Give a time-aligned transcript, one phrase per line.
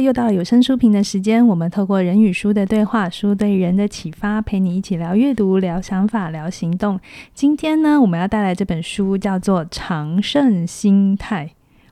[0.00, 1.46] 又到了有声书评的时间。
[1.46, 6.98] 我们透过人与书的对话，书对人的启发，陪你一起聊阅读、聊想法、聊行动。
[7.34, 11.46] 今天呢，我们要带来这本书叫做《常胜心态》。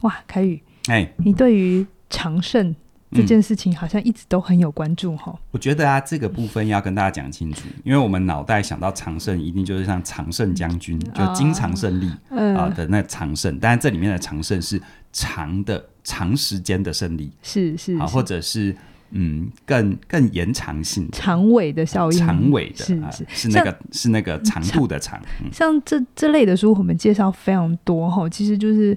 [0.07, 2.75] 哇，凯宇，哎，你对于常胜
[3.13, 5.43] 这件事情好像一直都很有关注哈、哦嗯。
[5.53, 13.59] 我觉得啊，这个部分要跟大家讲清楚，因为我们脑袋想到常胜，一定就是像常胜将军，就经常胜利啊的那常胜。
[13.61, 14.81] 但是这里面的常胜是
[15.13, 15.85] 长的。
[16.05, 18.75] 长时间的胜利是是，是，或者是
[19.11, 25.21] 嗯，更更延长性长尾的效应，长尾的是是是那个是那个长度的长。
[25.53, 28.97] 像这这类的书，我们介绍非常多哈，其实就是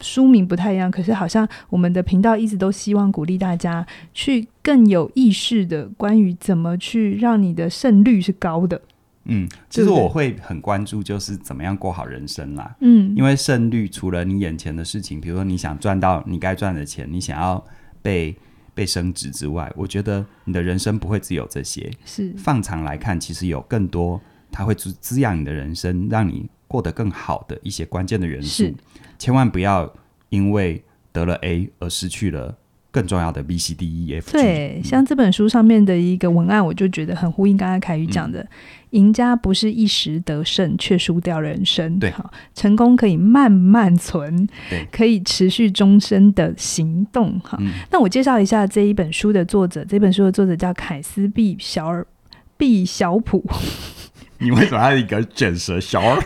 [0.00, 8.80] 书名不太一样，可是好像我们的频道一直都希望鼓励大家去更有意识的关于怎么去让你的胜率是高的。
[9.28, 12.76] 嗯，其实我会很关注，就是怎么样过好人生啦。
[12.80, 17.64] 嗯，因为胜率除了你眼前的事情，比如说你想赚到你该赚的钱，你想要
[18.02, 18.36] 被
[18.74, 21.90] 被升职之外，我觉得你的人生不会只有这些。
[22.04, 28.72] 是放长来看，其实有更多，它会滋滋养你的人生，让你过得更好的一些关键的元素。
[29.18, 29.92] 千万不要
[30.28, 32.56] 因为得了 A 而失去了。
[32.96, 38.48] 更重要的 B C D E F 对，像这本书上面的一个文案，我就觉得很呼应刚才凯宇讲的，
[38.92, 47.70] 赢、嗯、家不是一时得胜却输掉人生，对，好，成功可以慢慢存，对，可以持续终身的行动，哈、嗯。
[47.90, 52.06] 那我介绍一下这一本书的作者，这本书的作者叫凯斯毕小尔
[52.56, 53.44] 毕小普。
[54.38, 56.22] 你为什么要一个卷舌小儿？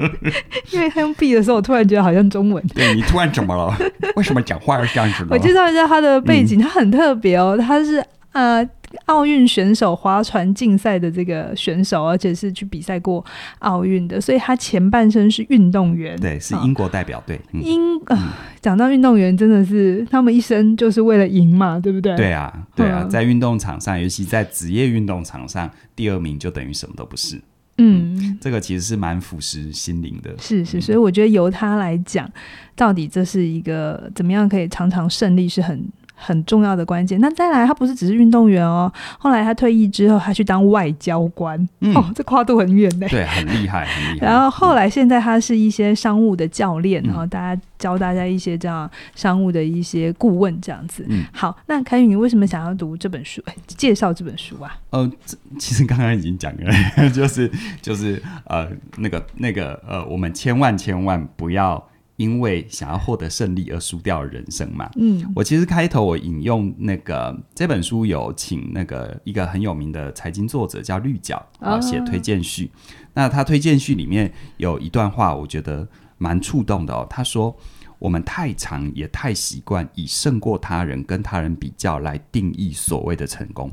[0.72, 2.64] 因为他用 B 的时候，我突然觉得好像中文。
[2.74, 3.76] 对，你突然怎么了？
[4.16, 5.28] 为什么讲话要这样子呢？
[5.30, 8.66] 我介绍一下他的背景，他很特别哦，他是呃。
[9.04, 13.24] 奥运选手划船竞赛的这个选手，而且是去比赛过
[13.60, 17.40] 奥运的，所以他前半生是运动员，对，是英国代表队。
[17.52, 22.16] 嗯、英啊，讲、呃、到运动员，真的是他们一生就是为了赢嘛，对不对？
[22.16, 27.36] 对啊，对啊，在运动场上，尤其在职业运动场上，第二名就等于什么都不是。
[27.78, 30.34] 嗯，嗯这个其实是蛮腐蚀心灵的。
[30.38, 32.26] 是是，所以我觉得由他来讲，
[32.74, 35.86] 到底这是一个怎么样可以常常胜利，是很。
[36.16, 37.20] 很重要的关键。
[37.20, 38.90] 那再来，他不是只是运动员哦。
[39.18, 41.56] 后来他退役之后，他去当外交官。
[41.80, 43.06] 嗯、哦，这跨度很远呢。
[43.08, 44.26] 对，很厉害， 很厉害。
[44.26, 51.04] 然后后来，现在他是一些商务的教练，然、嗯、后大家教大家一些这样商务的一些顾问这样子。
[51.08, 51.56] 嗯，好。
[51.66, 53.42] 那凯宇，你为什么想要读这本书？
[53.66, 54.76] 介绍这本书啊？
[54.90, 55.10] 呃，
[55.58, 56.72] 其实刚刚已经讲了，
[57.12, 57.50] 就是
[57.82, 58.66] 就是呃，
[58.96, 61.86] 那个那个呃，我们千万千万不要。
[62.16, 64.90] 因为想要获得胜利而输掉人生嘛。
[64.96, 72.70] 嗯，我其实开头我引用那个这本书有请那个一个很有名的财经作者叫绿角啊写推荐序。
[73.12, 75.86] 那他推荐序里面有一段话，我觉得
[76.18, 77.06] 蛮触动的哦。
[77.08, 77.54] 他说
[77.98, 83.70] ：“我们太常也太习惯以胜过他人跟他人比较来定义所谓的成功。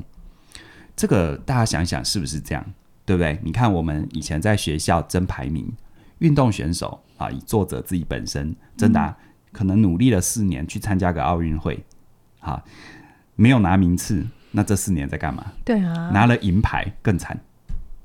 [0.96, 2.64] 这个大家想想是不是这样？
[3.06, 3.38] 对不对？
[3.42, 5.72] 你看我们以前在学校争排名，
[6.18, 9.14] 运动选手。”啊，以作者自己本身真的、
[9.52, 11.84] 可能努力了四年去参加个奥运会，
[12.40, 12.62] 啊，
[13.36, 15.44] 没有拿名次，那这四年在干嘛？
[15.64, 17.38] 对啊，拿了银牌更惨。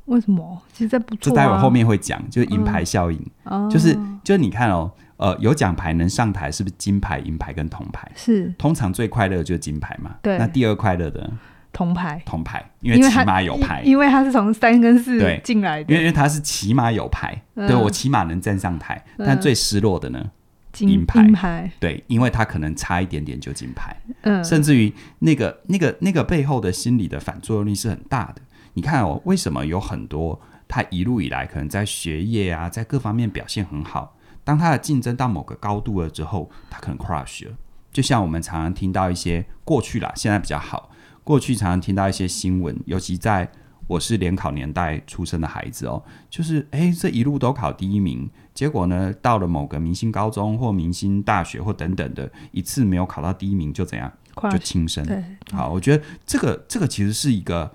[0.06, 0.62] 为什么？
[0.74, 1.20] 其实这不错、啊。
[1.24, 8.12] 这待会后面会讲，就是银牌效应，嗯、就是就是你看哦，呃，有奖牌能上台，是不是金牌、银牌跟铜牌？
[8.16, 10.16] 是，通常最快乐的就是金牌嘛。
[10.22, 11.32] 对，那第二快乐的。
[11.72, 19.04] 铜牌，铜牌，因为起码有牌，因为他是从三跟四进来的，因为因为他是起码有牌，嗯、对我起码能站上台。
[19.18, 20.32] 嗯、但最失落的呢，
[20.80, 28.42] 银牌，银牌，对，因为他可能差一点点就金牌，嗯，甚至于那个那个那个背后的心理的反作用力是很大的。
[28.74, 37.52] 你看哦，为什么有很多他一路以来可能在学业啊，在各方面表现很好，当他的竞争到某个高度了之后，他可能 crush 了。
[37.92, 40.92] 就像我们常常听到一些过去啦，现在比较好。
[41.24, 43.50] 过去常常听到一些新闻，尤其在
[43.88, 54.12] 我是联考年代出生的孩子哦，就是诶，这一路都考第一名，结果呢，到了某个明星高中或明星大学或等等的一次没有考到第一名就怎样，
[54.52, 55.04] 就轻生。
[55.06, 57.72] 对，好，我觉得这个这个其实是一个，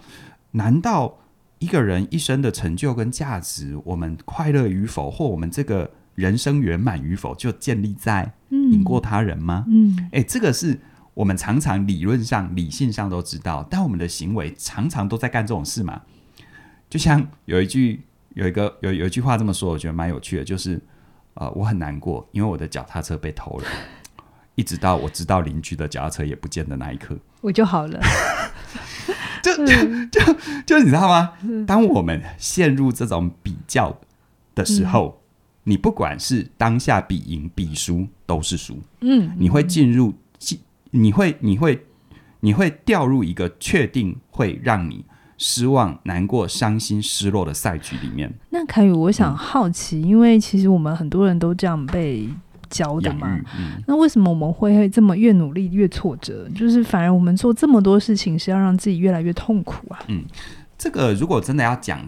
[0.53, 1.19] 难道
[1.59, 9.65] 一个人一生的成就跟价值，我们快乐与否，或我们这个人生圆满与否，就建立在赢过他人吗？
[9.67, 10.81] 嗯，诶，这个是。
[11.15, 16.03] 我们常常理论上、理性上都知道，但我们的行为常常都在干这种事嘛。
[16.91, 18.03] 就像有一句、
[18.35, 20.81] 有一个、有有一句话这么说，我觉得蛮有趣的，就是
[21.35, 23.65] 呃，我很难过，因为我的脚踏车被偷了，
[24.57, 28.01] 一直到我知道邻居的脚踏车也不见的那一刻，我就好了。
[29.43, 30.21] 就就就
[30.67, 31.33] 就你知道吗？
[31.67, 34.01] 当我们陷入这种比较
[34.55, 38.81] 的时候，嗯、你不管是当下比赢比输都是输。
[39.01, 40.13] 嗯，你会进入。
[40.95, 41.85] 你会你会
[42.41, 45.05] 你会掉入一个确定会让你
[45.37, 48.33] 失望、难过、伤心、失落的赛局里面。
[48.51, 52.29] 那凯宇，我想好奇，嗯、因为其实我们很多人都这样被
[52.71, 53.29] 教的嘛。
[53.59, 56.49] 嗯、那为什么我们会这么越努力越挫折？
[56.55, 59.99] 就是反而我们做这么多事情是要让自己越来越痛苦啊？
[60.07, 60.23] 嗯，
[60.79, 62.01] 这个如果真的要讲。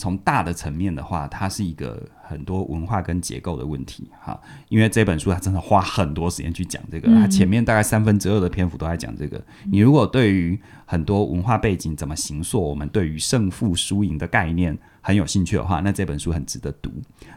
[0.00, 4.40] 从大的层面的话，它是一个很多文化跟结构的问题哈。
[4.70, 9.38] 因为这本书它真的花很多时间去讲这个，它前面大概三分之二的篇幅都在讲这个。
[9.70, 16.90] 你如果对于很多文化背景怎么形塑，我们对于胜负输赢的概念很有兴趣的话，那这本书很值得读。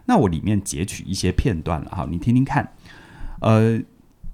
[0.05, 2.71] 那我里面截取一些片段了哈，你听听看。
[3.41, 3.77] 呃，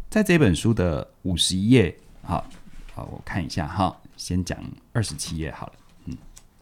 [0.07, 2.45] 在这本书的五十一页，好，
[2.93, 4.55] 好，我看一下哈，先讲
[4.93, 5.73] 二十七页好了。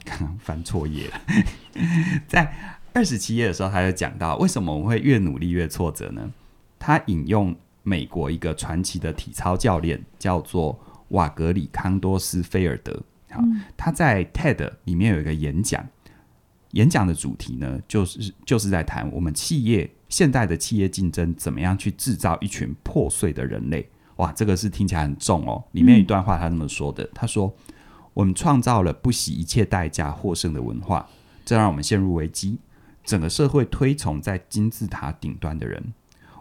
[0.07, 1.21] 刚刚翻错页了，
[2.27, 2.51] 在
[2.93, 6.31] 二十七页的时候，他就讲到为什么我们会越努力越挫折呢？
[6.79, 12.99] 他引用美国一个传奇的体操教练，叫做瓦格里康多斯菲尔德。
[13.29, 13.43] 好，
[13.75, 15.85] 他在 TED 里面有一个演讲，
[16.71, 23.87] 演讲的主题呢，就是就是在谈我们企业现代的企业竞争怎么样去制造一群破碎的人类。
[24.15, 25.63] 哇，这个是听起来很重哦。
[25.73, 27.53] 里面一段话他这么说的，他说。
[28.17, 31.07] 我们创造了不惜一切代价获胜的文化，
[31.45, 32.57] 这让我们陷入危机。
[33.03, 35.93] 整个社会推崇在金字塔顶端的人，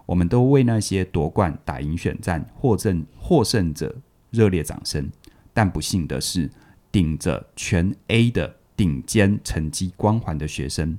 [0.06, 3.94] 我们都为那些夺冠、打赢选战、获胜获胜者
[4.30, 5.10] 热烈掌声。
[5.52, 6.50] 但不幸的是，
[6.90, 10.98] 顶着全 A 的顶尖成绩光环的学生，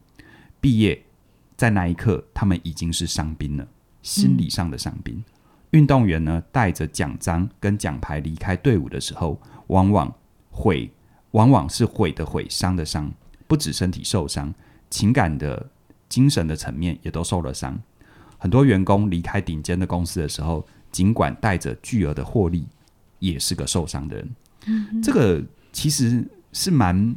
[0.62, 1.04] 毕业
[1.56, 3.68] 在那一刻，他们已经是伤兵了，
[4.04, 5.16] 心理上的伤兵。
[5.16, 5.24] 嗯、
[5.72, 10.14] 运动员呢，带着奖章跟奖牌离开队伍的时候，往往。
[10.58, 10.90] 毁
[11.32, 13.12] 往往是毁的毁，伤的伤，
[13.48, 14.52] 不止身体受伤，
[14.90, 15.70] 情感的、
[16.10, 17.80] 精神的层面也都受了伤。
[18.40, 22.66] 很多员工离开顶尖的公司的时候，尽管带着巨额的获利，
[23.20, 24.30] 也是个受伤的人。
[24.66, 25.02] 嗯。
[25.04, 27.16] 这个其实是蛮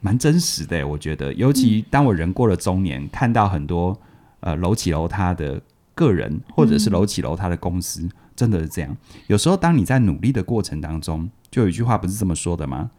[0.00, 3.98] 蛮真实的，我觉得，尤其当我人过了中年，嗯、看到很多
[4.40, 5.60] 呃楼起楼塌的
[5.94, 8.96] 个人，或者是楼起楼塌的公司，嗯、真的是这样。
[9.26, 12.90] 有时候，当你在努力的过程当中，就有一句话不是这么说的吗？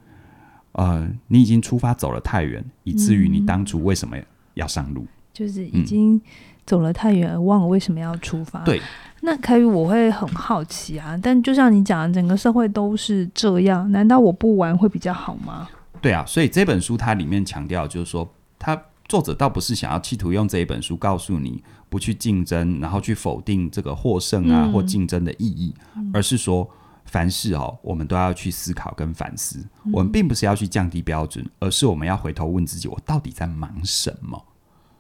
[0.74, 4.18] 呃，你已经出发走了太远，以至于你当初为什么
[4.56, 5.02] 要上路？
[5.02, 6.20] 嗯、就是已经
[6.66, 8.60] 走了太远，而忘了为什么要出发。
[8.62, 8.82] 对，
[9.22, 11.20] 那凯宇，我会很好奇啊。
[11.22, 15.68] 但就像你讲的，整个社会都是这样，难道我不玩会比较好吗？
[16.02, 18.28] 对啊，所以这本书它里面强调，就是说，
[18.58, 18.82] 他
[19.14, 26.68] 作者倒不是想要企图用这一本书告诉你不去竞争，然后去否定这个获胜啊、嗯、或竞争的意义，嗯、而是说。
[27.06, 29.60] 凡事哦，我们都要去思考跟反思。
[29.84, 34.46] 嗯、我们并不是要去降低标准，而是我们要回头问自己：我到底在忙什么？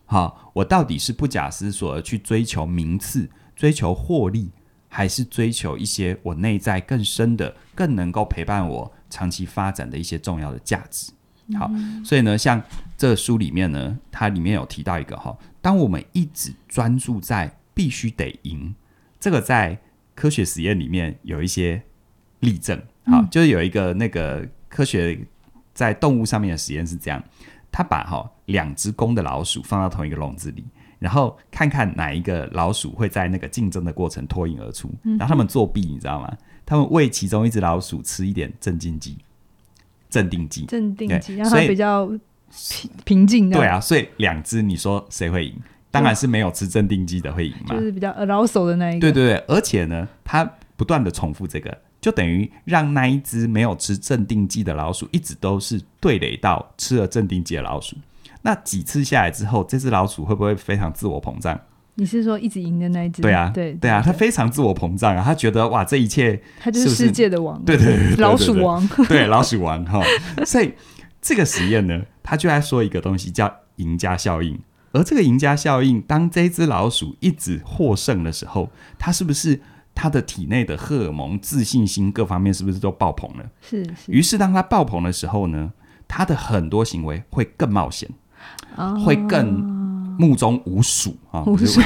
[0.05, 4.51] 好，我到底是不假思索的去追求名次、追求获利，
[4.89, 11.12] 还是追求一些我内在更深的、更能够陪伴我长期发展的一些重要的价值？
[11.57, 12.61] 好，嗯、所以呢，像
[12.97, 18.75] 这个书里面呢，它里面有提到一个哈，当我们一直专注在必须得赢，
[19.19, 19.79] 这个在
[20.15, 21.83] 科学实验里面有一些。
[22.43, 25.17] 例证，好，就是有一个那个科学
[25.73, 27.23] 在动物上面的实验是这样，
[27.71, 30.65] 他把哈两只公的老鼠放到同一个笼子里，
[30.99, 36.37] 然后看看哪一个老鼠会在那个竞争的过程脱颖而出，然后他们作弊，你知道吗？
[36.65, 39.17] 他们喂其中一只老鼠吃一点镇静剂，
[40.13, 43.49] 镇定剂，镇定剂，让它比较平平静。
[43.49, 45.59] 对啊，所以两只你说谁会赢？
[45.89, 48.99] 当然是没有吃镇定剂的会赢嘛，就是比较老手的那一个。
[48.99, 51.75] 对对对，而且呢，它不断的重复这个。
[51.99, 57.95] 就等于让那一只没有吃镇定剂的老鼠，一直都是对垒到吃了镇定剂的老鼠。
[58.43, 61.59] 那几次下来之后，这只老鼠会不会非常自我膨胀？
[61.95, 63.21] 你是说一直赢的那一只？
[63.21, 70.01] 对啊，对对啊，他非常自我膨胀啊，他觉得哇，这一切他就是世界的王，对对对，老鼠王， 对老鼠王哈。
[70.45, 70.73] 所以
[71.21, 74.59] 这个实验呢，他就在说一个东西叫赢家效应。
[74.91, 79.61] 而这个赢家效应，当这只老鼠一直获胜的时候，它是不是？
[79.95, 83.45] 他的体内的荷尔蒙、自信心各方面是不是都爆棚了？
[83.61, 83.85] 是。
[83.85, 84.11] 是。
[84.11, 85.71] 于是，当他爆棚的时候呢，
[86.07, 88.09] 他的很多行为会更冒险，
[88.75, 89.82] 哦、会更
[90.17, 91.43] 目中无鼠啊！
[91.45, 91.81] 无鼠。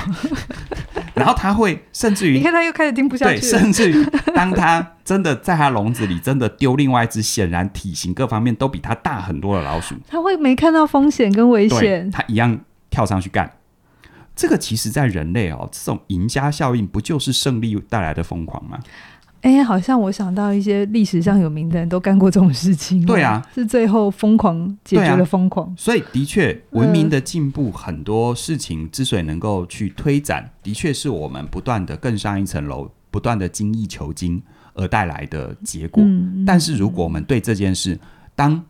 [1.14, 3.40] 然后他会甚至于，你看他又开始听不下去。
[3.40, 4.06] 对，甚至于
[4.36, 13.52] 当他真的在他笼子里真的丢另外一只显然体型各方面都比他大很多的老鼠，他会没看到风险跟危险，他一样跳上去干。
[14.36, 18.78] 这个其实，在人类哦，这种赢家效应不就是胜利带来的疯狂吗？
[19.42, 23.06] 哎，好像我想到一些历史上有名的人都干过这种事情。
[23.06, 25.68] 对啊，是最后疯狂解决了疯狂。
[25.68, 34.42] 啊、所以，的确，文明的进步，很多事情之所以能够去推展，呃、的确是我们不断的更上一层楼，不断的精益求精，
[34.74, 36.04] 而带来的结果。
[36.04, 38.00] 嗯、但是如果我们对这件事，
[38.36, 38.64] 当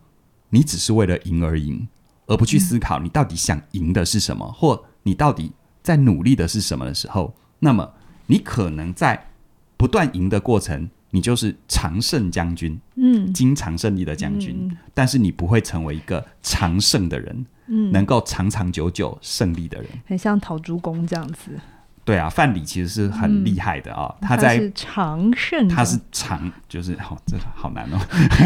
[0.49, 1.87] 你只是为了赢而赢，
[2.27, 7.89] 而不去思考你到底想赢的是什么，或你到底在努力的是什么的时候，那么
[8.27, 9.27] 你可能在
[9.77, 21.51] 不断赢的过程，你就是常胜将军，嗯，经常胜利的将军，嗯、但是你不会成为一个常胜的人，嗯，能够长长久久胜利的人，很像陶朱公这样子。
[22.03, 27.99] 对啊，范蠡其实是很厉害的啊、哦嗯，他在他是常胜，他是常，就是好，这好难哦。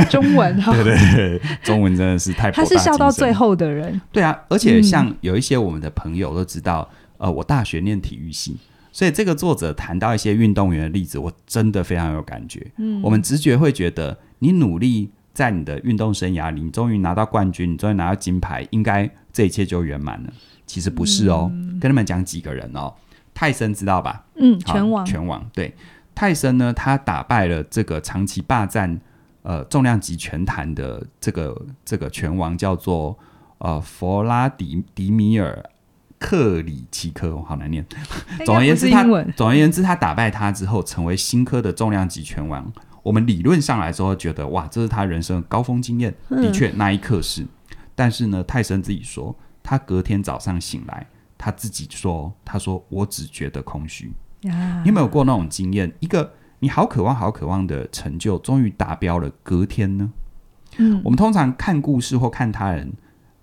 [0.09, 0.95] 中文 对对
[1.38, 4.01] 对，中文真的是太，他是笑到最后的人。
[4.11, 8.57] 对啊，而且像有一些我们的朋友都知道，嗯、呃，我大学念体育系，
[8.91, 12.71] 所以这个作者谈到一些运动员的例子，我真的非常有感觉。
[12.77, 20.33] 嗯，我们直觉会觉得，你努力在你的运动生涯里，你终于拿到冠军，你终于拿到金牌，应该这一切就圆满了。
[20.65, 22.93] 其实不是哦，嗯、跟他们讲几个人哦。
[23.33, 24.25] 泰森知道吧？
[24.36, 25.50] 嗯，拳王，拳王。
[25.53, 25.74] 对，
[26.13, 29.00] 泰森呢，他打败了这个长期霸占
[29.41, 33.17] 呃重量级拳坛的这个这个拳王，叫做
[33.60, 35.63] 呃弗拉迪迪米尔
[36.22, 37.84] 克里奇科，好难念。
[38.46, 39.04] 总而言之，他
[39.36, 42.72] 总而言之，他打败他之后，成为新科的重量级拳王。
[43.01, 46.16] 我们理论上来说，觉得哇，这是他人生高峰经验。
[46.30, 47.46] 的确，那一刻是。
[47.96, 51.08] 但是呢，泰森自己说，他隔天早上醒来。
[51.44, 54.13] 他自己说：“他说我只觉得空虚。
[54.42, 54.51] 你
[54.86, 55.92] 有没有过那种经验？
[56.00, 60.12] 一个你好渴望、好渴望的成就，终于达标了，隔天呢？
[60.78, 62.94] 嗯，我们通常看故事或看他人，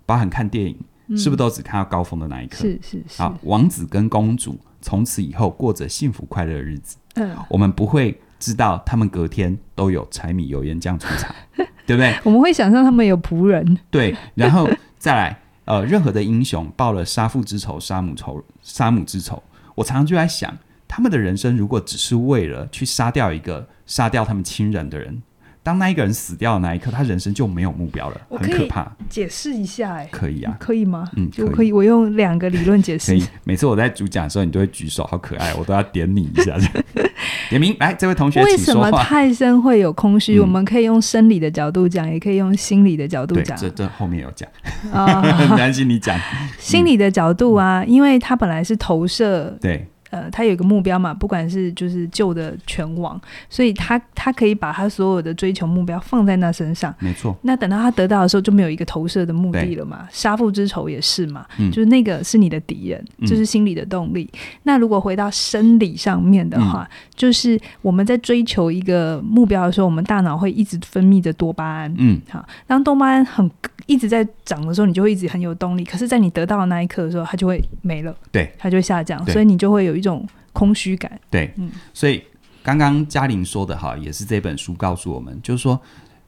[0.05, 2.57] 包含看电影，嗯，是不是都只看到高峰的那一刻？
[2.57, 3.21] 是是是。
[3.21, 6.95] 好，王子跟公主从此以后过着幸福快乐的日子。
[7.15, 11.35] 嗯，我们不会知道他们隔天都有柴米油盐酱醋茶，
[11.85, 12.17] 对不对？
[12.23, 13.77] 我们会想象他们有仆人。
[13.91, 15.37] 对，然后再来。”
[15.69, 19.43] 呃，任何的英雄报了杀父之仇、杀母仇、杀母之仇，
[19.75, 20.51] 我常常就在想，
[20.87, 25.21] 他们的人生如果只是为了去杀掉一个杀掉他们亲人的人。
[25.61, 28.91] 当那一个人死掉的那一刻，他人生就没有目标了，很可怕。
[29.09, 31.07] 解释一下，哎，可以啊，可以吗？
[31.15, 31.71] 嗯，就可以。
[31.71, 33.11] 我用两个理论解释。
[33.11, 33.23] 可以。
[33.43, 36.57] 每次我在主讲的时候，你都会举手，好可爱，我都要点你一下。
[37.49, 40.37] 点名来，这位同学，为什么泰森会有空虚？
[40.37, 43.57] 嗯，我们可以用生理的角度讲，也可以用心理的角度讲。
[43.57, 44.49] 这这后面有讲，
[44.91, 46.17] 很担心你讲
[46.57, 49.55] 心理的角度啊，因为他本来是投射。
[49.61, 49.87] 对。
[50.09, 57.37] 呃，他有一个目标嘛，不管是就是旧的拳王，所以他他可以把他所有的追求目标放在那身上，没错。
[57.43, 60.07] 那等到他得到的时候，就没有一个投射的目的了嘛。
[60.11, 64.29] 杀父之仇也是嘛，嗯，就是那个是你的敌人，就是心理的动力。
[64.33, 64.39] 嗯。
[64.63, 71.93] 那如果回到生理上面的话，嗯，就是我们在追求一个目标的时候，我们大脑会一直分泌着多巴胺。
[71.97, 73.49] 嗯，好，当多巴胺很
[73.85, 75.83] 一直在涨的时候，你就会一直很有动力。
[75.83, 81.19] 可是，在你得到的那一刻的时候，它就会没了，对，它就会下降，所以你就会有一种空虚感。
[81.29, 82.23] 对，嗯，所以
[82.63, 85.79] 刚刚嘉玲说的哈，也是这本书告诉我们，就是说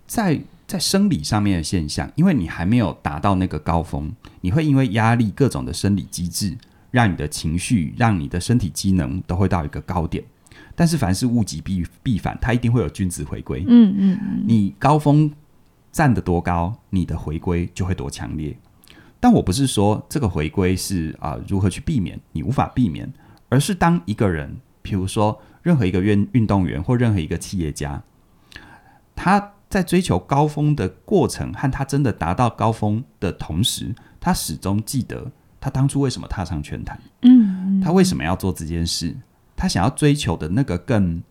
[0.05, 4.11] 在，在在生理上面的现象，因为你还没有达到那个高峰，
[4.41, 6.55] 你会因为压力各种的生理机制，
[6.91, 10.23] 让你的情绪，让你的身体机能都会到一个高点。
[10.75, 13.65] 但是凡是物极必必反，它一定会有君子回归。
[13.67, 15.31] 嗯嗯嗯，你高峰。
[15.91, 18.57] 站得多高，你的回归就会多强烈。
[19.19, 23.11] 但我不是说这个回归是啊、呃、如何去避免，你无法避免，
[23.49, 28.01] 而是当一个人，比如说任何一个运运动员或任何一个企业家，
[29.15, 39.15] 他在追求高峰的过程和他真的达到高峰的同时，他始终记得他当初为什么踏上拳坛，嗯，他为什么要做这件事，
[39.55, 41.21] 他想要追求的那个更。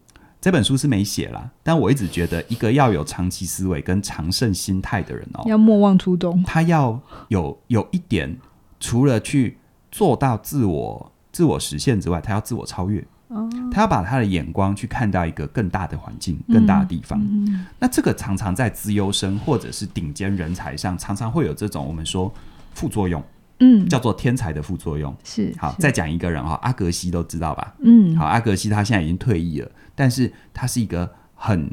[0.41, 6.43] 这本书是没写啦，但我一直觉得，一个要有长期思维跟长胜心态的人哦，要莫忘初衷。
[6.45, 8.39] 他要有有一点，
[8.79, 9.59] 除了去
[9.91, 13.05] 做到自我自我实现之外，他要自我超越。
[13.29, 17.21] 哦，他要把他的眼光去看到一个更大的环境、更大的地方。
[17.23, 22.33] 嗯，那这个常常在资优生或者是顶尖人才上，常常会有这种我们说
[22.73, 23.23] 副作用。
[23.61, 25.15] 嗯，叫做天才的副作用。
[25.23, 27.75] 是好，再讲一个人哈，阿格西都知道吧？
[27.81, 29.71] 嗯，好，阿格西他现在已经退役了。
[29.95, 31.71] 但是他是一个很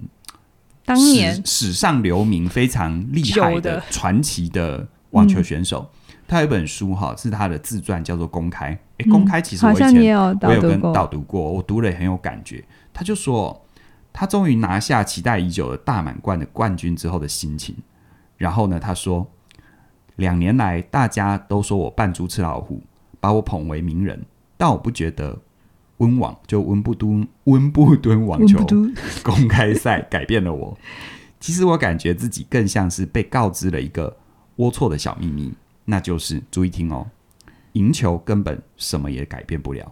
[0.85, 5.89] 当年史上留名、非常厉害的传奇的网球选手。
[6.09, 8.71] 嗯、他有一本书哈，是他的自传，叫做《公开》。
[8.73, 12.63] 哎、嗯，《公开》其实我以前有我有跟导读过，我读了也很有感觉。
[12.93, 13.65] 他就说，
[14.11, 17.75] 他终于拿下期待已久的大满贯的冠军之后的心情。
[18.35, 19.25] 然后呢，他说，
[20.17, 22.83] 两年来大家都说我扮猪吃老虎，
[23.19, 24.23] 把我捧为名人，
[24.57, 25.39] 但我不觉得。
[25.97, 28.63] 温网就温布敦温布敦网球
[29.23, 30.77] 公开赛改变了我。
[31.39, 34.15] 其实我感觉自己更像是被告知了一个
[34.57, 35.51] 龌龊的小秘密，
[35.85, 37.07] 那就是注意听哦，
[37.71, 39.91] 赢球根本什么也改变不了。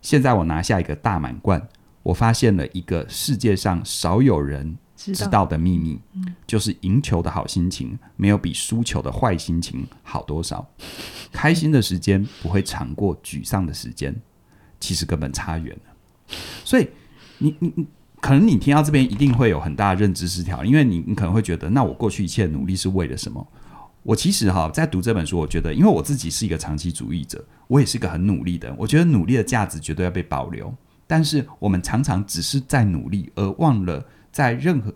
[0.00, 1.60] 现在我拿下一个大满贯，
[2.04, 4.76] 我发现了一个世界上少有人
[5.12, 10.66] 知道的秘密，嗯、就是赢球的好心情没有比输球的坏心情好多少。
[11.32, 14.14] 开心的时间不会长过沮丧的时间，
[14.78, 16.36] 其实根本差远了。
[16.64, 16.88] 所以
[17.38, 17.86] 你你你，
[18.20, 23.46] 可能你听到这边一定会有很大的认知失调，因为你你可能会觉得，那我过去一切努力是为了什么？
[24.02, 28.76] 我其实哈，在读这本书，我觉得，因为我自己是一个长期主义者，我也是一个很努力的人。
[28.76, 30.74] 我觉得努力的价值绝对要被保留，
[31.06, 34.92] 但是我们常常只是在努力，而忘了在任何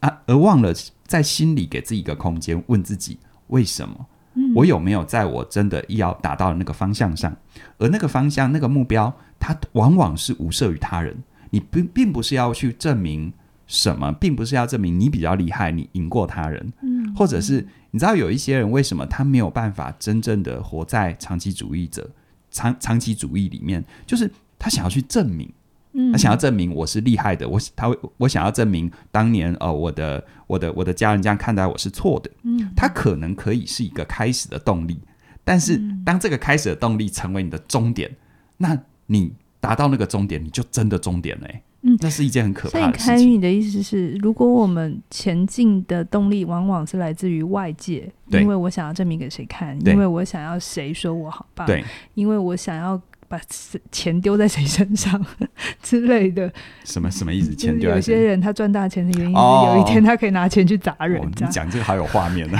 [0.00, 0.74] 啊，而忘了
[1.06, 4.06] 在心里给自己一个空间，问自己为什么？
[4.54, 7.34] 我有没有在我真的要达到的那个方向上？
[7.78, 11.22] 而那个方向、那个目标，它往往是无涉于他人。
[11.50, 13.32] 你并并不是要去证明
[13.66, 16.72] 什么，并不是要证明你比较厉害，你赢过他人，
[17.16, 17.66] 或者是。
[17.94, 22.10] 你知道有一些人为什么他没有办法真正的活在长期主义者
[22.50, 23.84] 长长期主义里面？
[24.06, 25.52] 就是他想要去证明，
[25.92, 35.00] 嗯，他想要证明我是厉害的，我他我想要证明当年呃我的我的我的家人这样看待我是错的，嗯，他可能可以是一个开始的动力，
[35.44, 38.10] 但是当这个开始的动力成为你的终点，
[38.56, 41.62] 那你达到那个终点，你就真的终点了，欸。
[41.84, 43.06] 嗯，那是一件很可怕的事情。
[43.06, 51.84] 所以，凯宇，你的意思是，如果我们前进的动力往往是来自于外界，因为我想要证明给谁看，因为我想要谁说我好棒，对，
[52.14, 53.00] 因为我想要
[53.32, 53.40] 把
[53.90, 55.24] 钱丢在谁身上
[55.82, 56.52] 之类的。
[56.84, 57.54] 什么什么意思？
[57.54, 58.12] 钱丢在谁？
[58.12, 61.18] 有些人他赚大钱的原因是有一天他可以拿钱去砸人。
[61.18, 62.58] 哦，你讲这个好有画面呢，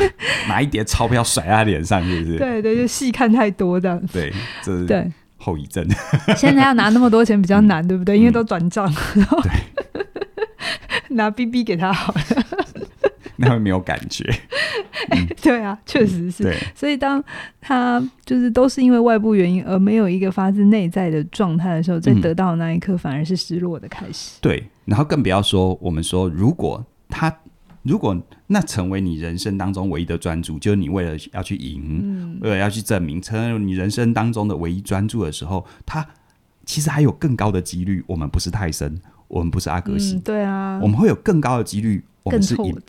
[0.49, 2.39] 拿一叠钞票甩在他脸上，是不是？
[2.39, 4.01] 对对，就戏看太多这样。
[4.11, 5.07] 对，这是对。
[5.37, 5.85] 后遗症，
[6.39, 8.17] 现在要拿那么多钱比较难，嗯、对不对？
[8.17, 8.91] 因为都转账，
[11.11, 12.21] 拿 BB 给他好了，
[13.37, 14.25] 那会没有感觉。
[15.11, 16.43] 嗯、 对啊，确实是。
[16.43, 17.23] 对，所以当
[17.61, 24.39] 他就是都是因为外部原因而没有一个发自内在的状态的时候，在得到的那一刻反而是失落的开始。
[24.41, 27.35] 对，然后更不要说我们说，如果他。
[27.85, 28.17] 如果
[28.47, 36.07] 那成为你人生当中唯一的专注，就是你为了要去赢，嗯、为了要去证明，成为你人生当中的唯一专注的时候，他
[36.65, 42.81] 其实还有更高的几率，我们不是泰森，我们不是阿格西，嗯、对啊，我们会有更高的几率，我们是赢。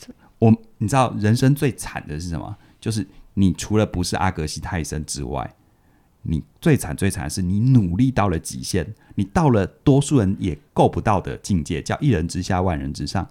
[0.44, 2.56] 我你知道人生最惨的是什么？
[2.80, 5.54] 就是你除了不是阿格西泰森之外，
[6.22, 13.26] 你最惨最惨的是你努力到了极限，你到了多数人也够不到的境界，叫一人之下万人之上。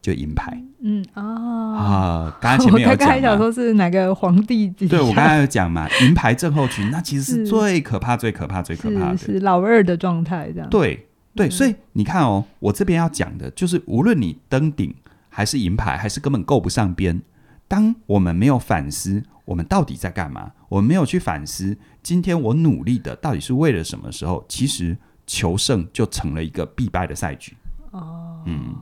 [0.00, 4.68] 就银牌，嗯哦啊，刚才前面有讲，我刚才讲说是哪个皇帝？
[4.68, 10.70] 对，我刚才有讲嘛，银牌症候群，那其实是最可怕、最可怕、最可怕的，是老二的状态，这样。
[10.70, 14.94] 对对，所以你看哦，我这边要讲的就是，无论你登顶
[15.38, 17.22] 还是银牌，还是根本够不上边，
[17.68, 24.98] 当我们没有反思我们到底在干嘛，我们没有去反思今天我努力的到底是为了什么时候，其实
[25.28, 27.56] 求胜就成了一个必败的赛局。
[27.92, 28.74] 哦，嗯，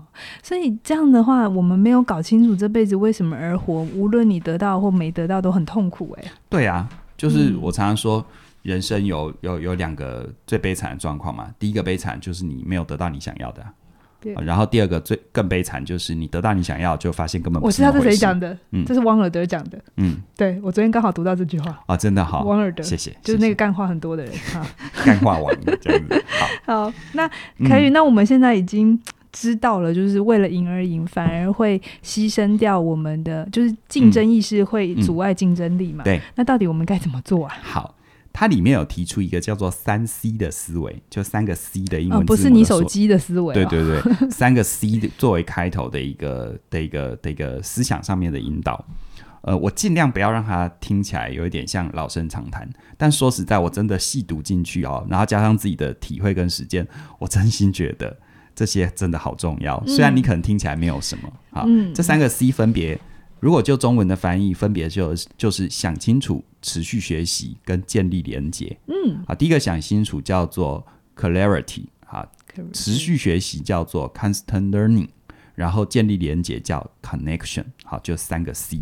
[0.43, 6.17] 所以这样的话，我们没有搞清楚这辈子为什么而活，无论你得到或没得到，都很痛苦。
[6.19, 6.89] 哎，对啊，
[7.19, 8.25] 就是我常常说，
[8.63, 11.55] 人生有有有两个最悲惨的状况嘛。
[11.59, 13.63] 第一个悲惨就是你没有得到你想要的。
[14.45, 17.83] 然后第二个最更悲惨就是你得到你想要，就发现根本不是。
[17.83, 24.67] 我知道是谁讲的，嗯，这是汪尔德讲的，嗯，对，我昨天刚好读到这句话啊，真的好，汪尔德，谢谢，就是那个干话很多的人哈，
[25.05, 26.25] 干话王这样子，
[26.65, 27.29] 好， 好，那
[27.69, 29.01] 凯宇，那我们现在已经
[29.33, 36.05] 知道了，就是为了赢而赢，反而会牺牲掉我们的，就是竞争意识会阻碍竞争力嘛？
[36.05, 37.55] 对，那到底我们该怎么做啊？
[37.63, 37.95] 好。
[38.39, 43.55] 它里面有提出一个叫做三 C 的思维，就三个 C 的英文字母的、哦，不是你手机的思维、哦。
[43.55, 48.85] 对对对， 三个 C 的作为开头的一个的一个的一个思想上面的引导。
[49.41, 52.69] 呃，我尽量不要让它听起来有一点像老生常谈，
[52.99, 56.87] 但说实在，我真的细读进去哦，然后加上自己的体会跟实践，
[57.19, 58.15] 我真心觉得
[58.55, 59.83] 这些真的好重要。
[59.87, 63.01] 虽然你可能听起来没有什么啊，嗯、这三个 C 分别。
[63.47, 68.77] 如果就中文的翻译，分别就就是想清楚、持续学习跟建立连接。
[68.89, 72.27] 嗯，啊，第一个想清楚叫做 clarity，啊，
[72.73, 75.07] 持续学习叫做 constant learning，
[75.55, 78.81] 然后建立连接叫 connection，好，就三个 C。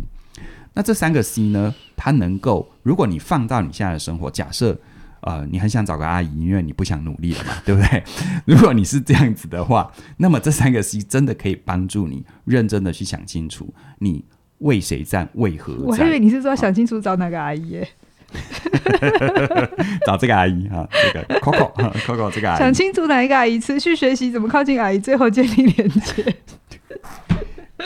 [0.72, 4.80] 那这三个 C 呢，它能够，如果你放到你现在的生活，假设
[5.20, 8.02] 呃，你很想找个阿姨，因为你不想努力了嘛， 对不对？
[8.46, 14.24] 如果你是这样子的话，那么这三个 C 真的可以帮助你认真的去想清楚你。
[14.58, 15.28] 为谁站？
[15.34, 15.82] 为何战？
[15.84, 17.88] 我还以为你是说想清楚找哪个阿姨耶？
[20.06, 22.58] 找这个阿姨啊，这个 Coco，Coco 这个阿姨。
[22.58, 23.60] 想清楚哪一个阿姨？
[23.60, 26.36] 持续学习怎么靠近阿姨，最后建立连接。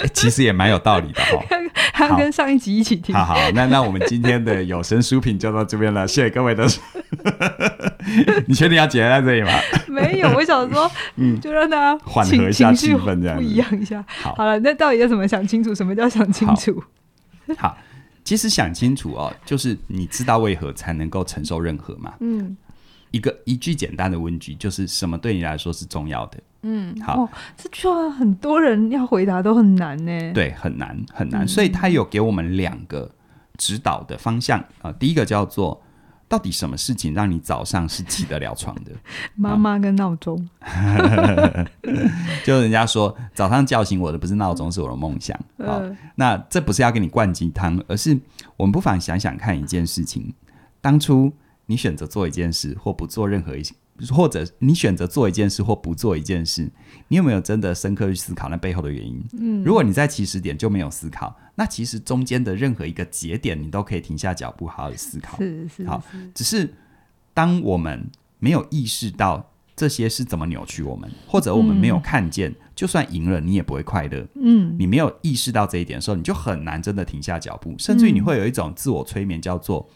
[0.01, 1.45] 欸、 其实也蛮有道理的哈。
[1.93, 3.15] 还要跟上一集一起听。
[3.15, 6.67] 好好，那那我们今天的有声书品就到这边了， 谢谢各位的。
[8.47, 9.51] 你确定要结在这里吗？
[9.89, 14.05] 没有，我想说，嗯，就让大家缓和一下气氛，这样不一样一下。
[14.07, 15.75] 好，好了，那到底要怎么想清楚？
[15.75, 16.83] 什么叫想清楚？
[17.57, 17.79] 好，好，
[18.23, 22.15] 其实想清楚哦，就是你知道为何才能够承受任何嘛。
[22.21, 22.57] 嗯。
[23.11, 26.39] 一个一句简单的问句，就是什么对你来说是重要的？
[26.63, 30.33] 嗯，好，哦、这句话很多人要回答都很难呢。
[30.33, 33.11] 对，很难很难，嗯、所以他有给我们两个
[33.57, 34.93] 指导的方向啊、呃。
[34.95, 35.81] 第一个叫做，
[36.29, 38.91] 到底什么事情让你早上是起得了床的？
[39.37, 40.49] 妈妈跟闹钟，
[42.45, 45.39] 就人家说早上叫醒我的不是闹钟，是我的梦想。
[45.59, 48.19] 好，呃、那这不是要给你灌鸡汤，而是
[48.57, 50.35] 我们不妨想想看一件事情，
[50.81, 51.33] 当初。
[51.71, 53.63] 你选择做一件事，或不做任何一，
[54.11, 56.71] 或者你选择做一件事或不做一件事，
[57.09, 59.23] 你有没有真的深刻去思考那背后的原因？
[59.39, 65.37] 嗯，如果你在起始点就没有思考，那其实中间的任何一个节点，你都可以停下脚步，好好的思考。
[65.39, 66.03] 是是，是好，
[66.35, 66.73] 只是
[67.35, 68.09] 当我们
[68.39, 74.27] 没有意识到这些是怎么扭曲我们，或者我们没有看见，嗯、就算赢了，你也不会快乐。
[74.37, 79.89] 嗯，你没有意识到这一点的时候，你就很难真的停下脚步，甚至于你会有一种自我催眠，叫做。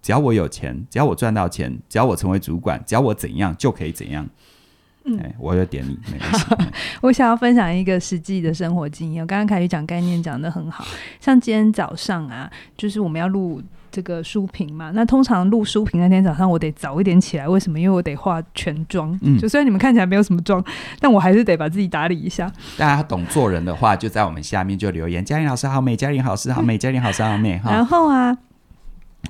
[0.00, 4.28] 只要我有钱，只要我赚到钱，只要我成为主管，只要我怎样就可以怎样。
[5.04, 6.44] 嗯，欸、我有点你没关系。
[7.00, 9.22] 我想要分享一个实际的生活经验。
[9.22, 10.84] 我刚刚凯宇讲概念讲的很好，
[11.20, 14.90] 像今天早上啊，就是我们要录这个书评嘛。
[14.94, 17.80] 那通常录书评那天早上，我得早一点起来，为什么？
[17.80, 19.18] 因为我得化全妆。
[19.22, 20.62] 嗯，就虽然你们看起来没有什么妆，
[21.00, 22.52] 但我还是得把自己打理一下。
[22.76, 27.58] 大家懂做人的话，就在我们下面就留言：嘉玲老师好美，嘉玲老师好美，嘉玲老师好美。
[27.64, 28.36] 然后啊。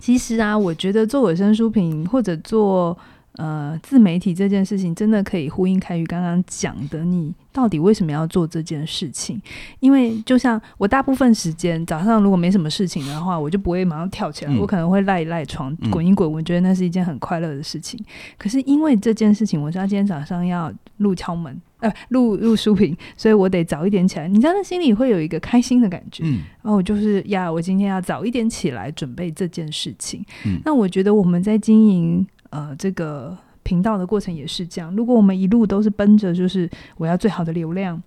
[0.00, 2.96] 其实啊，我觉得做有声书评或者做
[3.38, 9.40] 呃自媒体这件事情，真的可以呼应凯宇刚刚讲的，你到底为什么要做这件事情？
[9.81, 17.98] 因为就像我大部分时间早上如果没什么事情的话，我就不会马上跳起来，嗯、我可能会赖一赖床，滚一滚，我觉得那是一件很快乐的事情。
[18.01, 21.59] 嗯、可是因为这件事情，我知道今天早上要录敲门。
[21.81, 24.27] 呃，录录书评，所以我得早一点起来。
[24.27, 26.24] 你知道，那心里会有一个开心的感觉。
[26.27, 30.20] 嗯，然后就是呀，我今天要早一点起来准备这件事情。
[30.44, 34.94] 嗯，那我觉得我们在经营呃这个频道的过程也是这样。
[34.96, 38.02] 如果我们一路都是奔着就是我要最好的流量，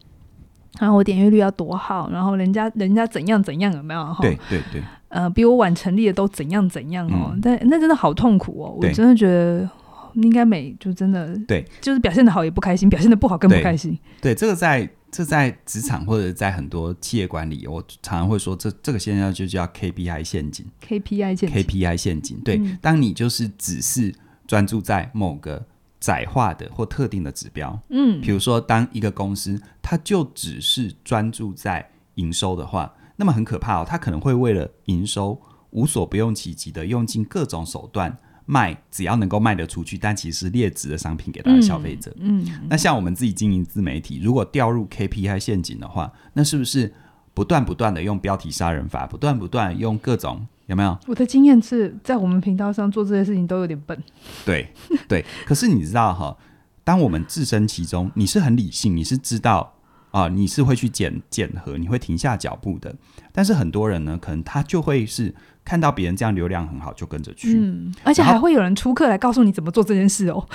[0.79, 4.15] 然后我点阅率要多好，然后人家人家怎样怎样有没有？
[4.21, 4.81] 对对对。
[5.09, 7.31] 呃，比我晚成立的都怎样怎样哦？
[7.33, 8.77] 嗯，但那真的好痛苦哦！
[8.81, 9.69] 我真的觉得。
[10.15, 13.97] 应该美就真的对，就是表现的好也不开心，表现的不好更不开心。
[14.19, 20.65] 对，对这个在这在职场或者在很多企业管理，我常常会说这这个现象就叫 KPI 陷阱。
[20.85, 22.37] KPI 陷阱，KPI 陷阱。
[22.43, 24.13] 对，嗯、当你就是只是
[24.51, 25.65] 专注在某个
[25.97, 38.17] 窄化的或特定的指标，嗯，比如说当一个公司它就只是专注在营收的话，那么很可怕哦，它可能会为了营收无所不用其极的用尽各种手段。
[38.45, 42.13] 卖只要能够卖得出去，但其实劣质的商品给到消费者。
[42.19, 46.93] 嗯，嗯，那像我们自己经营自媒体，如果掉入 KPI 陷阱的话，那是不是
[47.33, 50.97] 不断不断的用标题杀人法，不断不断用各种有没有？
[51.05, 54.03] 我的经验是在我们频道上做这些事情都有点笨。
[54.45, 54.73] 对
[55.07, 56.35] 对，可是你知道哈，
[56.83, 59.73] 当我们置身其中，你是很理性，你是知道
[60.11, 62.95] 啊、呃，你是会去检检核，你会停下脚步的。
[63.33, 65.35] 但是很多人呢，可能他就会是。
[65.63, 70.47] 看到别人这样流量很好，就跟着去，嗯，而且还会有人出课来告诉你怎么做这件事哦。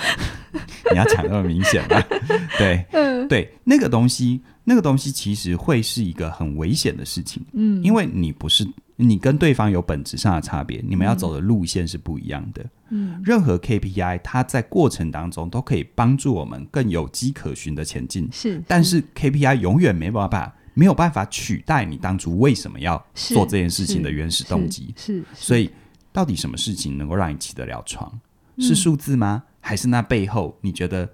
[0.91, 2.01] 你要讲那么明显吗？
[2.57, 20.53] 对，嗯，对，那个东西，那个东西其实会是一个很危险的事情，嗯，因为你不是你跟对方有本质上的差别，你们要走的路线是不一样的，嗯，任何 KPI 它在过程当中都可以帮助我们更有迹可循的前进，是，是，但是 KPI 永远没办法。
[20.77, 25.71] 没有办法取代你当初为什么要做这件事情的原始动机，是，所以
[26.13, 28.19] 到底什么事情能够让你起得了床？
[28.59, 29.45] 是数字吗？
[29.59, 31.09] 还是那背后你觉得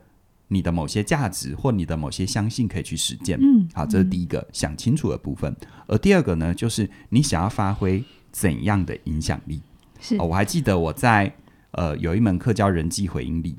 [0.49, 3.39] 你的某些价值或你的某些相信可以去实践？
[3.41, 5.55] 嗯，好，这是第一个想清楚的部分。
[5.87, 9.61] 而第二个呢，就是你想要发挥怎样的影响力？
[10.01, 11.33] 是，我还记得我在
[11.71, 13.55] 呃有一门课叫人际回应力，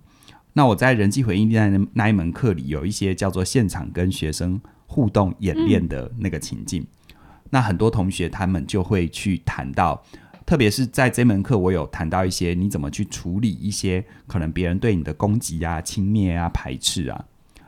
[0.53, 4.61] 那我在人际回应力那那一门课里有一些叫做现场跟学生。
[4.95, 7.17] 互动演练的那个情境，嗯、
[7.51, 10.01] 那很多同学他们就会去谈到，
[10.47, 17.25] 特别是在这门课，我有谈到一些你怎么去处理一些可能别人对你的攻击啊、轻蔑啊、排斥啊，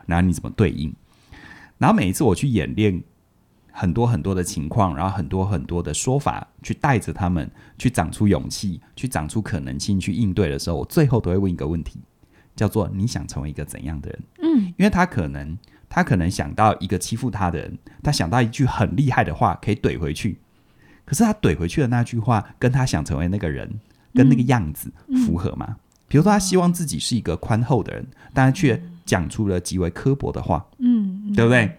[0.07, 0.95] 然后你怎么对应？
[1.79, 3.03] 然后每一次我去演练
[3.73, 11.99] 很多很多的情况，然后很多很多的说法，去带着他们去长出勇气，去长出可能性去应对的时候，我最后都会问一个问题，
[12.55, 14.23] 叫做你想成为一个怎样的人？
[14.43, 15.59] 嗯，因为他可能。
[15.89, 20.39] 他可能想到一个欺负他的人，他想到一句很厉害的话可以怼回去，
[21.05, 23.81] 可是他怼回去的那句话，跟他想成为那个人，
[24.15, 24.93] 跟那个样子
[25.27, 25.67] 符合吗？
[25.69, 31.79] 嗯嗯、比如说，他希望自己是一个宽厚的人，但却讲出了极为刻薄的话，嗯，对不对？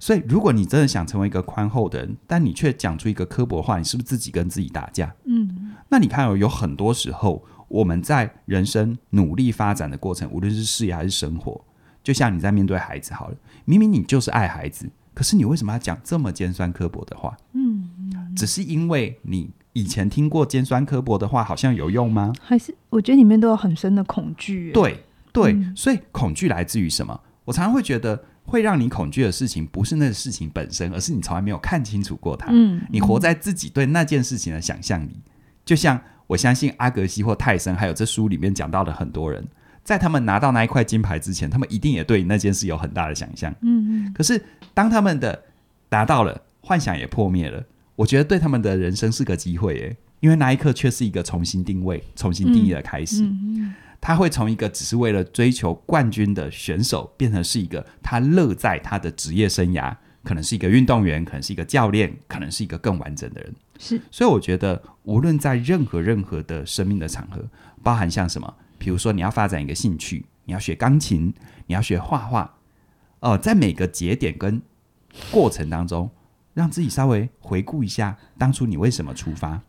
[0.00, 5.12] 所以，如果你真的想成为一个宽厚的人，但你却讲出一个刻薄的话，你是不是自己跟自己打架？
[5.24, 11.64] 嗯，那你看哦，有很多时候，我们在人生努力发展的过程，无论是事业还是生活，
[12.02, 14.88] 就像你在面对孩子好了，明明你就是爱孩子。
[15.14, 17.36] 可是你为什么要讲这么尖酸刻薄的话？
[17.52, 17.90] 嗯，
[18.36, 22.32] 只是因为你以前听过尖酸刻薄的话，好像有用吗？
[22.40, 24.70] 还是我觉得里面都有很深的恐惧。
[24.70, 27.20] 对对，嗯、所以恐惧来自于什么？
[27.44, 32.46] 我常常会觉得，会让你恐惧的事情，不是那个事情本身，而是你从来没有看清楚过它。
[32.50, 35.20] 嗯，你活在自己对那件事情的想象里，
[35.64, 39.44] 就像我相信阿格西或泰森，还有这书里面讲到的很多人。
[39.88, 43.50] 在他们拿到那一块金牌之前，他们一定也对那件事有很大的想象。
[43.62, 44.12] 嗯嗯。
[44.12, 44.38] 可是
[44.74, 45.44] 当他们的
[45.88, 47.64] 达到了，幻想也破灭了，
[47.96, 53.22] 我觉得对他们的人生是个机会耶，因为那一刻却是一个重新定位、重新定义的开始。
[53.22, 53.74] 嗯嗯。
[53.98, 63.54] 他会从一个只是为了追求冠军的选手，变成是一个他乐在他的职业生涯，可能是一个运动员，可能是一个教练，可能是一个更完整的人。
[63.78, 63.98] 是。
[64.10, 67.42] 所以我觉得，无论在任何任何的生命的场合，
[67.82, 68.54] 包含像什么。
[68.78, 71.34] 比如说，你要发展一个兴趣，你要学钢琴，
[71.66, 72.42] 你要学画画，
[73.20, 74.62] 哦、呃，在每个节点跟
[75.30, 76.10] 过程当中，
[76.54, 79.60] 让自己稍微回顾一下当初你为什么出发，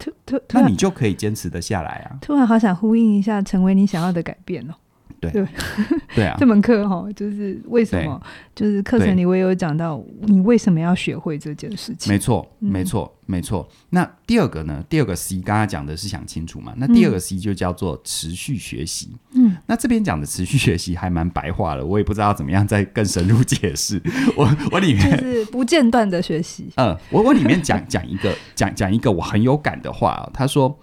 [0.53, 2.17] 那你就可以坚持得下来啊。
[2.21, 4.73] 突然好想呼应一下，成为你想要的改变哦。
[5.19, 5.47] 对对
[6.15, 6.35] 对啊！
[6.39, 8.21] 这门课哈，就是为什么？
[8.55, 12.11] 就是课程里我也有讲到，你为什么要学会这件事情？
[12.11, 13.67] 没错，没错，没错。
[13.89, 14.83] 那第二个呢？
[14.89, 16.73] 第二个 C，刚刚讲的是想清楚嘛？
[16.77, 19.09] 那第二个 C 就叫做持续学习。
[19.33, 24.01] 嗯，那这边讲的持续学习还蛮白话的，我也不知道怎么样再更深入解释。
[24.35, 26.69] 我我里面就是不间断的学习。
[26.75, 30.77] 嗯，我我里面讲讲一个讲讲一个我很有感的话，他说。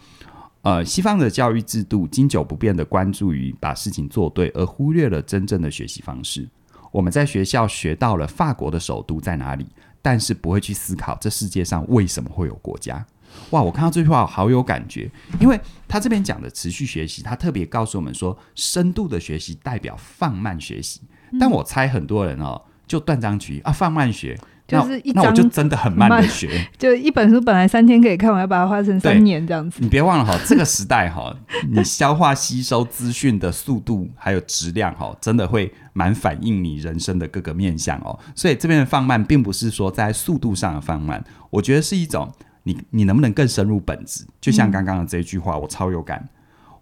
[0.66, 6.44] 呃，西方的教育制度经久不变的关注于把事情做对，而忽略了真正的学习方式。
[6.90, 9.64] 我们在学校学到了法国的首都在哪里，
[10.02, 13.06] 但是不会去思考这世界上为什么会有国家。
[13.50, 21.00] 哇，我看到这句话好有感觉，因为他这边讲的持续学习，他特别告诉我们说，深度的学习代表放慢学习。
[21.38, 24.36] 但我猜很多人哦，就断章取义啊，放慢学。
[24.66, 29.78] 就是一那，我就真的很慢的学， 就一本书本来三天可以看完，要把它花成三年这样子。
[29.80, 31.32] 你别忘了哈，这个时代哈，
[31.70, 38.18] 你消化吸收资讯的速度还有质量哈，真的会蛮反映你人生的各个面向哦。
[38.34, 42.32] 所以这边的放慢，并不是说在速度上的放慢，我觉得是一种
[42.64, 44.26] 你你能不能更深入本质。
[44.40, 46.28] 就像刚刚的这一句话，我超有感。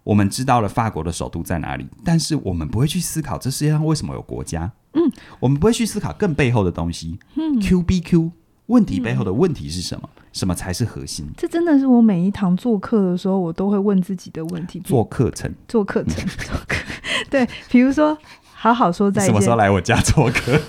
[0.03, 4.71] 我们知道了法国的首都在哪里，但是我们不会去思考这世界上为什么有国家。
[4.95, 7.19] 嗯，我们不会去思考更背后的东西。
[7.35, 8.31] 嗯，Q B Q
[8.67, 10.09] 问题背后的问题是什么？
[10.15, 11.27] 嗯、什么才是核心？
[11.37, 14.79] 这真的是我每一堂做课的时候，我都会问自己的问题。
[14.79, 16.77] 做课程，做课程，做课。
[17.29, 18.17] 对，比如说，
[18.55, 19.27] 好好说再见。
[19.27, 20.59] 什么时候来我家做客？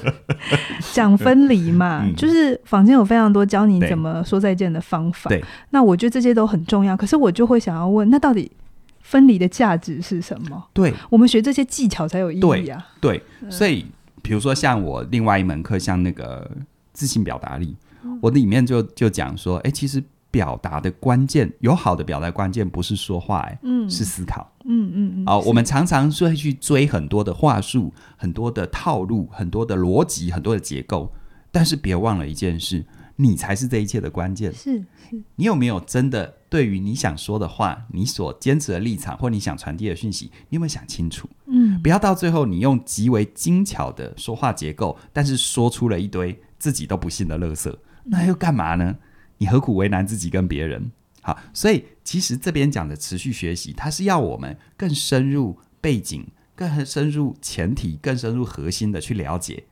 [0.92, 5.30] 讲分离嘛，嗯、就是坊间有非常多教你怎么说再见的方法。
[5.30, 6.94] 对，那我觉得这些都很重要。
[6.96, 8.50] 可是我就会想要问，那到底
[9.00, 10.62] 分离的价值是什么？
[10.74, 12.86] 对，我们学这些技巧才有意义啊。
[13.00, 13.86] 对，对，所以。
[14.26, 16.50] 比如说，像我另外一门课，像那个
[16.92, 25.24] 自信表达力，嗯、我里面就就讲说，哎，其实表达的关键，有好的表达关键不是说话，哎，嗯，是思考，嗯嗯嗯。
[25.26, 31.12] 啊，我们常常会去追很多的话术、很多的套路、很多的逻辑、很多的结构，
[31.52, 32.84] 但是别忘了一件事，
[33.16, 34.52] 你才是这一切的关键。
[34.52, 34.78] 是
[35.10, 36.36] 是，你有没有真的？
[36.48, 41.28] 对于你想说的话，你所坚持的立场，或你想传递的讯息，你有没有想清楚？
[41.46, 48.96] 嗯，不要到最后你用极为精巧的说话结构，但是说出了一堆自己都不信的垃圾，那又干嘛呢？
[49.38, 50.90] 你何苦为难自己跟别人？
[51.20, 59.64] 好，所以其实这边讲的持续学习，它是要我们更深入背景、更深入前提、更深入核心的去了解，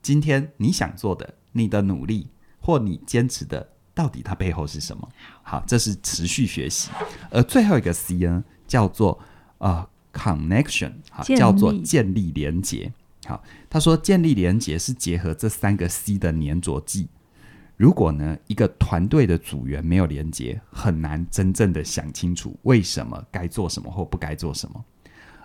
[0.00, 2.28] 今天你想做的、你的努力
[2.62, 3.68] 或你坚持的。
[3.94, 5.06] 到底它背后是什么？
[5.42, 6.90] 好，这是持续学习。
[7.30, 9.20] 而最后一个 C 呢，叫做
[9.58, 12.90] 呃 connection，好，叫做建立连结。
[13.26, 17.08] 好，他说建立连结是结合这三个 C 的粘着剂。
[17.76, 24.82] 如果呢，一个团队的组员没有连接，很难真正的想清楚为什么该做什么或不该做什么。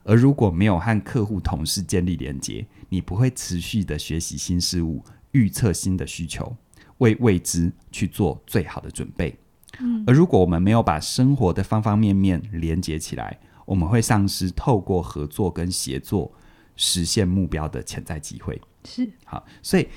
[0.06, 5.04] 而如果没有和客户、同事建立连接，你不会持续的学习新事物，
[5.34, 6.56] 预测新的需求。
[7.00, 9.38] 为未知去做最好的准备，
[9.80, 16.32] 嗯，而如果我们没有把生活的方方面面连接起来，我们会丧失透过合作跟协作
[16.76, 18.60] 实现目标的潜在机会。
[18.86, 19.88] 是，好，所以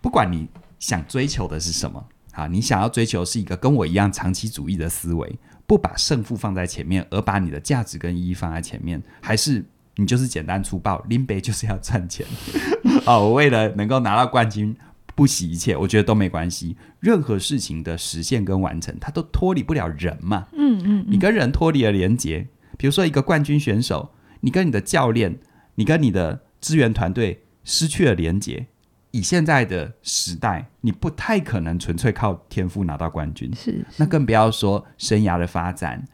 [0.00, 0.48] 不管你
[0.78, 9.64] 想追求的是什么，好，你想要追求是一个跟我一样长期主义的思维，不把胜负放在前面，而把你的价值跟意义放在前面，还是
[9.96, 12.24] 你就是简单粗暴，林北就是要赚钱。
[13.06, 14.76] 哦，我为了能够拿到冠军，
[15.18, 16.76] 不惜一切，我觉得都没关系。
[17.00, 20.46] 任何事情的实现跟完成，它都脱离不了人嘛。
[20.52, 25.40] 嗯嗯，你跟人脱离了连接，比如说一个冠军选手，你跟你的教练，
[25.74, 28.68] 你跟你的支援团队失去了连接。
[29.10, 36.04] 以现在的时代，你不太可能纯粹靠天赋拿到冠军，是，是，那更不要说生涯的发展、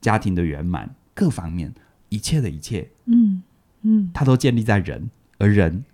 [0.00, 1.74] 家庭的圆满，各方面
[2.10, 3.42] 一切的一切，嗯
[3.82, 5.84] 嗯，它都建立在人，而人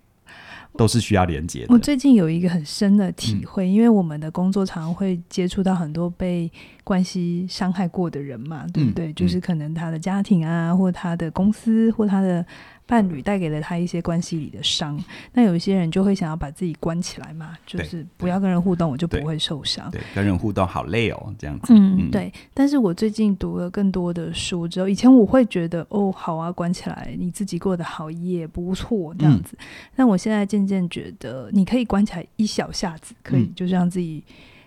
[0.77, 1.75] 都是需要连接的。
[1.75, 6.51] 我最近有一个很深的体会，嗯、因为我们的工作常常会接触到很多被
[6.85, 9.13] 关系伤害过的人嘛，对不对？
[9.13, 12.45] 嗯、就是可能他的家庭啊，或他的公司，或他的。
[12.87, 19.90] 伴侣带给了他一些关系里的伤，那有一些人就会想要把自己关起来嘛，就是不要跟人互动，我就不会受伤。
[19.90, 21.73] 对，跟人互动好累哦，这样子。
[21.73, 22.31] 嗯，嗯对。
[22.53, 29.57] 但是我最近读了更多的书之后，以前我会觉得哦，好啊，关起来，你自己过得好也不错，这样子。
[29.59, 29.66] 嗯、
[29.97, 34.23] 但我现在渐渐觉得，你可以关起来一小下子，可以就是让自己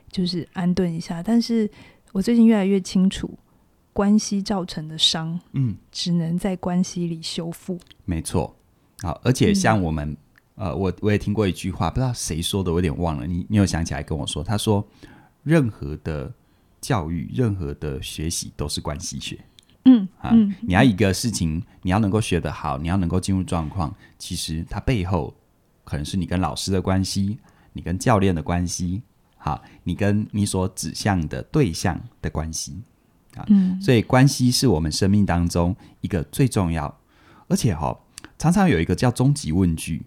[0.09, 1.21] 就是安顿一下。
[1.21, 1.69] 嗯、但是
[2.11, 3.29] 我最近越来越清楚。
[3.95, 7.79] 关系造成的伤，嗯，只能在关系里修复。
[8.03, 8.53] 没错，
[8.99, 10.09] 好，而且像我们，
[10.55, 13.25] 嗯、呃，我我也听过一句话，不知道谁说的，我有点忘了。
[13.25, 14.43] 你你有想起来跟我说？
[14.43, 14.85] 他说，
[15.43, 16.29] 任何的
[16.81, 19.39] 教育，任何的学习都是关系学。
[19.85, 25.33] 嗯，啊，你要一个事情，你要能够学得好，你要能够进入状况，其实它背后
[25.85, 27.39] 可能是你跟老师的关系，
[27.71, 29.01] 你跟教练的关系，
[29.37, 32.81] 好，你跟你所指向的对象的关系。
[33.47, 36.99] 嗯，所以关系是我们生命当中一个最重要，
[37.47, 37.99] 而且哈、哦，
[38.37, 40.03] 常常有一个叫终极问句，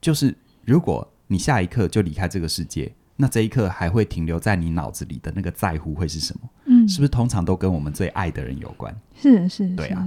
[0.00, 6.50] 就是如果你下一刻就离开这个世界，那这一刻还会停留在你脑子里的那个在乎会是什么？
[6.64, 8.94] 嗯，是不是通常都跟我们最爱的人有关？
[9.14, 10.06] 是是，对啊，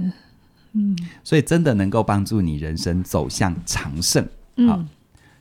[0.72, 4.86] 嗯，所以真的能够帮助你人生走向长盛，嗯，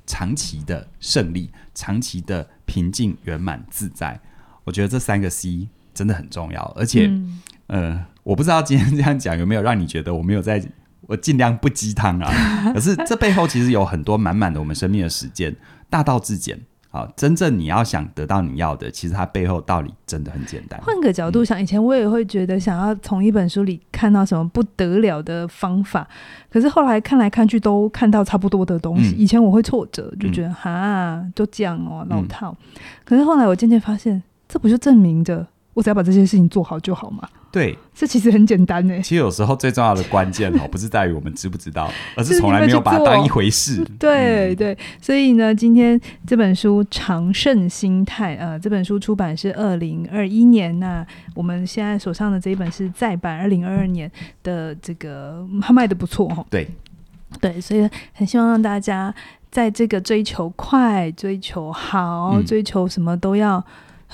[0.06, 4.20] 长期的胜利，长期的平静、圆满、自在，
[4.64, 5.68] 我觉得这三个 C。
[5.96, 10.62] 真的很重要，而且，嗯、呃，我不知道今天这样讲有没有让你觉得我没有在，
[11.08, 12.32] 我尽量不鸡汤啊。
[12.76, 15.56] 可是这背后其实有很多满满的我们生命的实践，
[15.90, 16.60] 大道至简。
[16.90, 20.80] 好，真正你要想得到你要的，其实它背后道理真的很简单。
[20.82, 26.08] 换个角度想，以前我也会觉得想要从一本书里看到什么不得了的方法，
[26.50, 29.14] 可是后来看来看去都看到差不多的东西。
[29.14, 32.56] 嗯、以前我会挫折，就觉得、嗯、哈，就这样哦，老套。
[32.62, 35.46] 嗯、可是后来我渐渐发现，这不就证明着？
[35.76, 37.30] 我只要把这些事情做好就好嘛。
[37.52, 38.98] 对，这其实很简单呢。
[38.98, 43.82] 其实有时候最重要的关键哦， 不是在于我们知不知道，而是从来没有把它当一回事。
[43.98, 54.12] 对对，所以呢，今天这本书《长胜心态》呃，这本书出版是二零二一年，那我们现在手上的这一本是再版二零二二年
[54.44, 56.46] 的，这个它卖的不错哦。
[56.50, 56.68] 对
[57.40, 59.14] 对，所以很希望让大家
[59.50, 63.64] 在这个追求快、追求好、嗯、追求什么都要。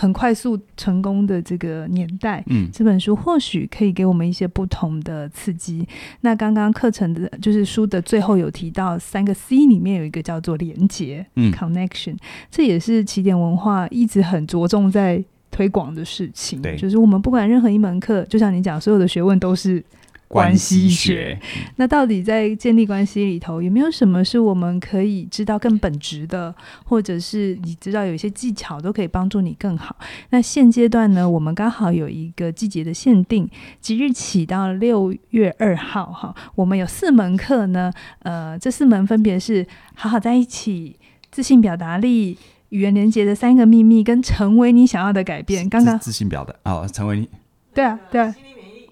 [0.02, 5.88] 很快速成功的这个年代，嗯，这本书或许可以给我们一些不同的刺激。
[6.22, 12.18] 那刚刚课程的，就是书的最后有提到三个 C 里面有一个叫做连接，嗯，connection，
[12.50, 16.60] 这也是起点文化一直很着重在推广的事情。
[16.64, 19.84] 对，就是我们不管任何一门课，就像你讲，所有的学问都是。
[20.32, 21.38] 关系学，
[21.76, 29.96] 那到底在建立关系里头有没有什么是我们可以知道更本质的，或者是你知道有一些技巧都可以帮助你更好？
[30.30, 33.50] 那现阶段呢，我们刚好有一个季节的限定，
[33.82, 40.96] 即日起到六月二号哈，我们有四门课呢，呃，这四门分别是好好在一起、
[41.30, 42.38] 自信表达力、
[42.70, 45.68] 语言连接的三个秘密，跟成为你想要的改变。
[45.68, 47.28] 刚刚自信表达哦，成为你
[47.74, 48.34] 对啊，对啊。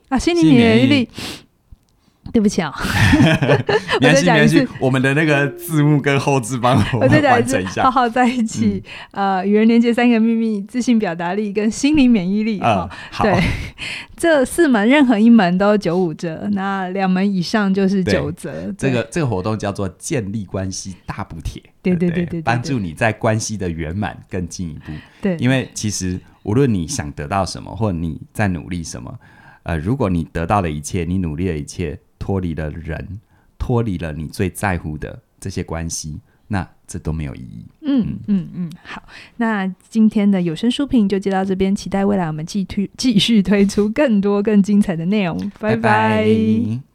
[0.09, 1.07] 啊，心理免疫力，
[2.33, 2.73] 对不起啊，
[4.01, 7.83] 我再讲一次，我们的那个字幕跟后置帮我们完整一下。
[7.83, 12.59] 好好在一起，嗯、呃，与人连接三个秘密：自信、表达力跟心理免疫力。
[12.59, 13.43] 啊、好，对，
[14.17, 18.73] 这四门任何一门都九五折，那两门以上就是九折。
[18.77, 24.91] 这个这个活动叫做建立关系大补贴，对对对对，帮助你在关系的圆满更进一步。
[25.21, 29.13] 对，因为其实无论你想得到什么，或你在努力什么。
[29.69, 33.19] 呃，如果你得到的一切，你努力的一切，脱离了人，
[33.59, 37.65] 脱离了你最在乎的这些关系，那这都没有意义。
[37.81, 39.03] 嗯嗯嗯，好，
[39.37, 45.37] 那今天的有声书评就接到这边，期待未来我们继推继续推出更多更精彩的内容。
[45.59, 45.75] 拜拜。
[45.75, 46.88] 拜拜。